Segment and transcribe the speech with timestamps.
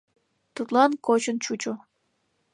[0.55, 1.73] Тудлан кочын чучо.